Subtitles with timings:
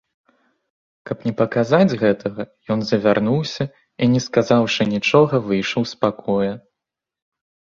[1.09, 2.41] Каб не паказаць гэтага,
[2.75, 6.53] ён завярнуўся і, не сказаўшы нічога, выйшаў з пакоя.